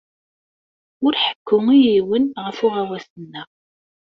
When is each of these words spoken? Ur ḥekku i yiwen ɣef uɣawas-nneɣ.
Ur 1.05 1.13
ḥekku 1.23 1.57
i 1.75 1.77
yiwen 1.85 2.25
ɣef 2.45 2.57
uɣawas-nneɣ. 2.65 3.47